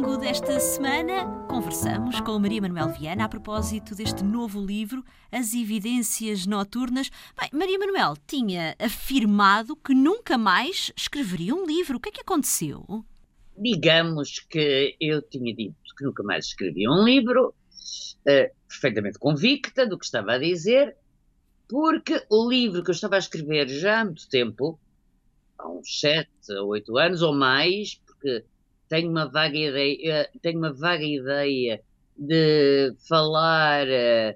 Longo 0.00 0.16
desta 0.16 0.58
semana, 0.58 1.26
conversamos 1.46 2.22
com 2.22 2.38
Maria 2.38 2.62
Manuel 2.62 2.88
Viana 2.88 3.26
a 3.26 3.28
propósito 3.28 3.94
deste 3.94 4.24
novo 4.24 4.64
livro, 4.64 5.04
As 5.30 5.52
Evidências 5.52 6.46
Noturnas. 6.46 7.10
Bem, 7.38 7.50
Maria 7.52 7.78
Manuel 7.78 8.14
tinha 8.26 8.74
afirmado 8.78 9.76
que 9.76 9.94
nunca 9.94 10.38
mais 10.38 10.90
escreveria 10.96 11.54
um 11.54 11.66
livro. 11.66 11.98
O 11.98 12.00
que 12.00 12.08
é 12.08 12.12
que 12.12 12.22
aconteceu? 12.22 13.04
Digamos 13.54 14.38
que 14.38 14.96
eu 14.98 15.20
tinha 15.20 15.54
dito 15.54 15.76
que 15.98 16.04
nunca 16.04 16.22
mais 16.22 16.46
escrevia 16.46 16.90
um 16.90 17.04
livro, 17.04 17.48
uh, 17.48 18.56
perfeitamente 18.66 19.18
convicta 19.18 19.86
do 19.86 19.98
que 19.98 20.06
estava 20.06 20.32
a 20.32 20.38
dizer, 20.38 20.96
porque 21.68 22.24
o 22.30 22.48
livro 22.48 22.82
que 22.82 22.88
eu 22.88 22.94
estava 22.94 23.16
a 23.16 23.18
escrever 23.18 23.68
já 23.68 24.00
há 24.00 24.04
muito 24.06 24.26
tempo, 24.30 24.80
há 25.58 25.68
uns 25.68 26.00
sete 26.00 26.52
ou 26.58 26.68
oito 26.68 26.96
anos 26.96 27.20
ou 27.20 27.34
mais, 27.34 28.00
porque 28.06 28.46
tenho 28.90 29.08
uma 29.08 29.26
vaga 29.30 29.56
ideia, 29.56 30.28
tenho 30.42 30.58
uma 30.58 30.72
vaga 30.72 31.04
ideia 31.04 31.80
de 32.18 32.92
falar 33.08 33.86
uh, 33.86 34.34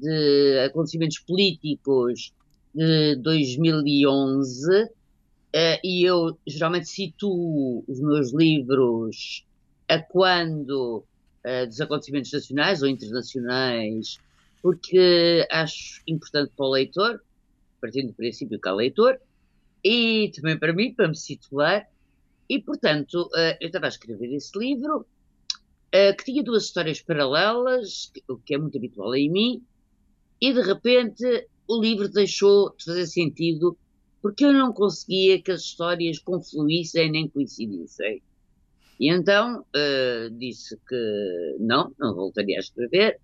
de 0.00 0.58
acontecimentos 0.64 1.18
políticos 1.18 2.32
de 2.72 3.16
2011 3.16 4.84
uh, 4.84 4.88
e 5.82 6.04
eu 6.04 6.38
geralmente 6.46 6.88
situo 6.88 7.84
os 7.88 8.00
meus 8.00 8.32
livros 8.32 9.44
a 9.88 9.98
quando 9.98 11.04
uh, 11.44 11.66
dos 11.66 11.80
acontecimentos 11.80 12.32
nacionais 12.32 12.82
ou 12.82 12.88
internacionais, 12.88 14.18
porque 14.62 15.44
acho 15.50 16.00
importante 16.06 16.52
para 16.56 16.66
o 16.66 16.70
leitor, 16.70 17.20
partindo 17.80 18.08
do 18.08 18.14
princípio 18.14 18.60
que 18.60 18.68
há 18.68 18.72
leitor, 18.72 19.20
e 19.82 20.30
também 20.36 20.56
para 20.56 20.72
mim, 20.72 20.94
para 20.94 21.08
me 21.08 21.16
situar, 21.16 21.84
e, 22.48 22.60
portanto, 22.60 23.22
uh, 23.22 23.56
eu 23.60 23.66
estava 23.66 23.86
a 23.86 23.88
escrever 23.88 24.32
esse 24.34 24.56
livro, 24.58 25.00
uh, 25.00 26.16
que 26.16 26.24
tinha 26.24 26.42
duas 26.42 26.64
histórias 26.64 27.00
paralelas, 27.00 28.12
o 28.28 28.36
que 28.36 28.54
é 28.54 28.58
muito 28.58 28.78
habitual 28.78 29.14
em 29.14 29.30
mim, 29.30 29.62
e 30.40 30.52
de 30.52 30.60
repente 30.60 31.24
o 31.68 31.80
livro 31.80 32.08
deixou 32.08 32.74
de 32.76 32.84
fazer 32.84 33.06
sentido 33.06 33.76
porque 34.22 34.44
eu 34.44 34.52
não 34.52 34.72
conseguia 34.72 35.40
que 35.40 35.50
as 35.50 35.62
histórias 35.62 36.18
confluíssem 36.18 37.10
nem 37.10 37.28
coincidissem. 37.28 38.22
E 38.98 39.10
então 39.10 39.60
uh, 39.60 40.30
disse 40.38 40.76
que 40.88 41.56
não, 41.60 41.92
não 41.98 42.14
voltaria 42.14 42.56
a 42.56 42.60
escrever, 42.60 43.20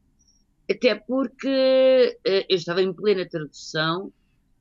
até 0.70 0.94
porque 0.94 2.18
eu 2.24 2.56
estava 2.56 2.82
em 2.82 2.92
plena 2.92 3.28
tradução 3.28 4.12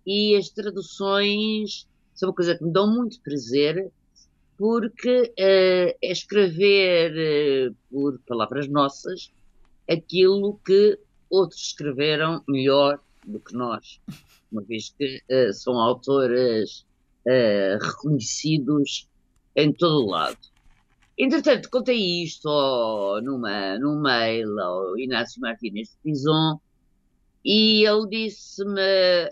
e 0.05 0.35
as 0.35 0.49
traduções 0.49 1.87
são 2.13 2.29
uma 2.29 2.35
coisa 2.35 2.57
que 2.57 2.63
me 2.63 2.71
dão 2.71 2.91
muito 2.91 3.21
prazer 3.21 3.91
porque 4.61 5.23
uh, 5.39 5.97
é 5.99 6.11
escrever 6.11 7.71
uh, 7.71 7.75
por 7.89 8.19
palavras 8.27 8.67
nossas 8.67 9.31
aquilo 9.89 10.59
que 10.63 10.99
outros 11.31 11.61
escreveram 11.69 12.43
melhor 12.47 12.99
do 13.25 13.39
que 13.39 13.55
nós, 13.55 13.99
uma 14.51 14.61
vez 14.61 14.93
que 14.95 15.19
uh, 15.31 15.51
são 15.51 15.79
autores 15.79 16.85
reconhecidos 17.81 19.07
em 19.55 19.71
todo 19.71 20.05
o 20.05 20.09
lado. 20.09 20.37
Entretanto, 21.17 21.69
contei 21.69 22.23
isto 22.23 22.47
oh, 22.47 23.19
numa, 23.21 23.77
num 23.79 23.99
mail 23.99 24.59
ao 24.59 24.97
Inácio 24.97 25.41
Martínez 25.41 25.89
de 25.89 25.97
Pison 26.03 26.59
e 27.43 27.83
ele 27.83 28.07
disse-me: 28.09 29.29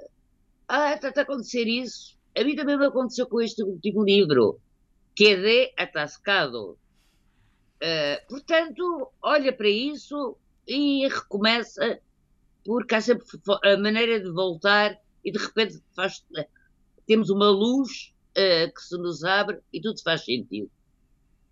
Ah, 0.67 0.93
está 0.93 1.11
a 1.15 1.21
acontecer 1.21 1.67
isso. 1.67 2.15
A 2.35 2.43
mim 2.43 2.55
também 2.55 2.77
me 2.77 2.85
aconteceu 2.85 3.27
com 3.27 3.41
este 3.41 3.63
último 3.63 4.03
livro 4.03 4.59
quedé 5.19 5.73
atascado. 5.77 6.77
Uh, 7.83 8.27
portanto, 8.29 9.11
olha 9.21 9.51
para 9.51 9.67
isso 9.67 10.37
e 10.65 11.05
recomeça, 11.09 11.99
porque 12.63 12.95
há 12.95 13.01
sempre 13.01 13.25
a 13.65 13.75
maneira 13.75 14.21
de 14.21 14.31
voltar 14.31 14.97
e 15.25 15.29
de 15.29 15.37
repente 15.37 15.83
faz, 15.93 16.25
temos 17.05 17.29
uma 17.29 17.49
luz 17.49 18.13
uh, 18.31 18.73
que 18.73 18.81
se 18.81 18.97
nos 18.97 19.25
abre 19.25 19.59
e 19.73 19.81
tudo 19.81 20.01
faz 20.01 20.23
sentido. 20.23 20.71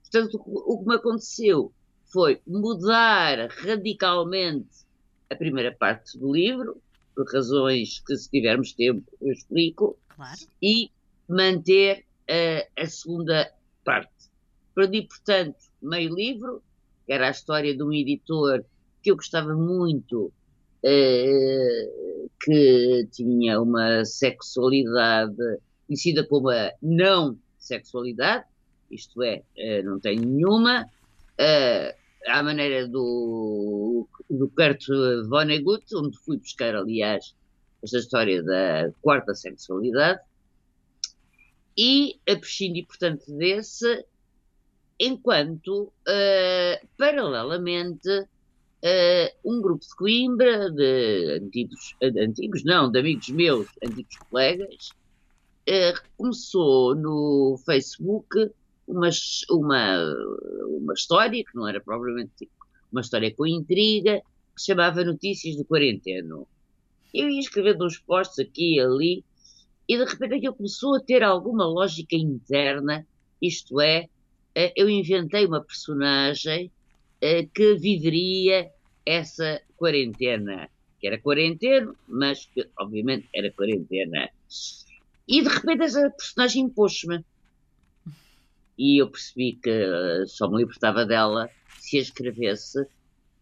Portanto, 0.02 0.42
o 0.46 0.80
que 0.80 0.88
me 0.88 0.96
aconteceu 0.96 1.74
foi 2.06 2.42
mudar 2.48 3.50
radicalmente 3.50 4.88
a 5.30 5.36
primeira 5.36 5.76
parte 5.76 6.18
do 6.18 6.32
livro, 6.32 6.82
por 7.14 7.26
razões 7.34 8.00
que, 8.00 8.16
se 8.16 8.30
tivermos 8.30 8.72
tempo, 8.72 9.04
eu 9.20 9.34
explico, 9.34 10.00
claro. 10.16 10.40
e 10.62 10.90
manter 11.28 12.07
uh, 12.30 12.82
a 12.82 12.86
segunda 12.86 13.52
parte. 13.84 14.12
Perdi, 14.76 15.04
portanto, 15.04 15.58
meio 15.82 16.14
livro, 16.14 16.62
que 17.06 17.14
era 17.14 17.28
a 17.28 17.32
história 17.32 17.76
de 17.76 17.84
um 17.84 17.94
editor 17.94 18.64
que 19.02 19.12
eu 19.12 19.16
gostava 19.16 19.54
muito, 19.56 20.32
uh, 20.84 22.30
que 22.44 23.08
tinha 23.12 23.62
uma 23.62 24.06
sexualidade 24.06 25.36
conhecida 25.88 26.26
como 26.28 26.50
a 26.50 26.72
não 26.82 27.38
sexualidade, 27.58 28.46
isto 28.92 29.22
é, 29.24 29.44
uh, 29.58 29.84
não 29.84 30.00
tem 30.00 30.20
nenhuma, 30.20 30.84
uh, 30.84 31.98
à 32.28 32.44
maneira 32.44 32.88
do, 32.88 34.08
do 34.30 34.50
Kurt 34.50 34.86
Vonnegut, 35.30 35.86
onde 35.96 36.18
fui 36.20 36.38
buscar, 36.38 36.76
aliás, 36.76 37.34
esta 37.82 37.98
história 37.98 38.44
da 38.44 38.92
quarta 39.02 39.34
sexualidade, 39.34 40.20
e 41.78 42.20
prescindi, 42.26 42.84
portanto, 42.84 43.24
desse, 43.28 44.06
enquanto, 45.00 45.84
uh, 45.84 46.88
paralelamente, 46.98 48.10
uh, 48.10 49.30
um 49.46 49.62
grupo 49.62 49.86
de 49.86 49.96
Coimbra, 49.96 50.72
de 50.72 51.40
antigos, 51.40 51.96
de 52.02 52.20
antigos, 52.20 52.64
não, 52.64 52.90
de 52.90 53.00
amigos 53.00 53.30
meus, 53.30 53.68
antigos 53.84 54.18
colegas, 54.30 54.90
uh, 55.70 56.02
começou 56.18 56.96
no 56.96 57.60
Facebook 57.64 58.52
uma, 58.88 59.10
uma, 59.52 60.16
uma 60.80 60.94
história, 60.94 61.44
que 61.44 61.56
não 61.56 61.68
era 61.68 61.80
propriamente 61.80 62.50
uma 62.92 63.02
história 63.02 63.32
com 63.36 63.46
intriga, 63.46 64.22
que 64.56 64.62
se 64.62 64.68
chamava 64.68 65.04
Notícias 65.04 65.56
do 65.56 65.66
Quarenteno. 65.66 66.48
Eu 67.14 67.30
ia 67.30 67.40
escrevendo 67.40 67.86
uns 67.86 68.00
posts 68.00 68.40
aqui 68.40 68.76
e 68.76 68.80
ali, 68.80 69.24
e 69.88 69.98
de 69.98 70.04
repente 70.04 70.36
aquilo 70.36 70.56
começou 70.56 70.96
a 70.96 71.00
ter 71.00 71.24
alguma 71.24 71.66
lógica 71.66 72.16
interna, 72.16 73.08
isto 73.42 73.80
é, 73.80 74.10
eh, 74.54 74.74
eu 74.76 74.90
inventei 74.90 75.46
uma 75.46 75.64
personagem 75.64 76.70
eh, 77.22 77.48
que 77.54 77.76
viveria 77.76 78.70
essa 79.06 79.62
quarentena, 79.78 80.70
que 81.00 81.08
era 81.08 81.20
quarentena, 81.20 81.96
mas 82.08 82.46
que 82.46 82.68
obviamente 82.78 83.30
era 83.34 83.52
quarentena. 83.52 84.30
E 85.28 85.42
de 85.42 85.48
repente 85.48 85.84
essa 85.84 86.10
personagem 86.10 86.64
impôs-me. 86.64 87.24
E 88.78 89.02
eu 89.02 89.10
percebi 89.10 89.54
que 89.54 89.70
eh, 89.70 90.26
só 90.28 90.50
me 90.50 90.58
libertava 90.58 91.06
dela 91.06 91.50
se 91.80 91.98
a 91.98 92.02
escrevesse, 92.02 92.86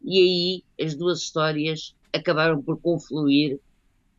e 0.04 0.20
aí 0.20 0.86
as 0.86 0.96
duas 0.96 1.22
histórias 1.22 1.96
acabaram 2.14 2.62
por 2.62 2.80
confluir 2.80 3.60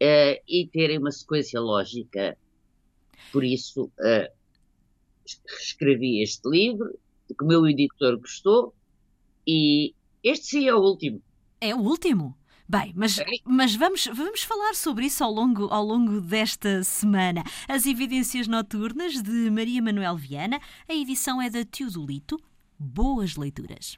uh, 0.03 0.43
e 0.49 0.69
terem 0.73 0.99
uma 0.99 1.11
sequência 1.11 1.61
lógica. 1.61 2.37
Por 3.33 3.45
isso, 3.45 3.85
uh, 3.85 4.33
escrevi 5.61 6.23
este 6.23 6.49
livro, 6.49 6.99
que 7.29 7.45
o 7.45 7.47
meu 7.47 7.67
editor 7.67 8.19
gostou, 8.19 8.75
e 9.47 9.95
este 10.23 10.47
sim 10.47 10.69
é 10.69 10.75
o 10.75 10.81
último. 10.81 11.23
É 11.61 11.75
o 11.75 11.79
último? 11.79 12.37
Bem, 12.69 12.93
mas, 12.97 13.17
mas 13.45 13.77
vamos, 13.77 14.07
vamos 14.07 14.43
falar 14.43 14.75
sobre 14.75 15.07
isso 15.07 15.23
ao 15.23 15.31
longo, 15.33 15.67
ao 15.67 15.85
longo 15.85 16.21
desta 16.21 16.83
semana. 16.83 17.45
As 17.69 17.87
Evidências 17.87 18.49
Noturnas 18.49 19.23
de 19.23 19.51
Maria 19.51 19.81
Manuel 19.81 20.17
Viana. 20.17 20.61
A 20.89 20.95
edição 20.95 21.41
é 21.41 21.49
da 21.49 21.65
Teodolito. 21.65 22.37
Boas 22.77 23.37
leituras. 23.37 23.97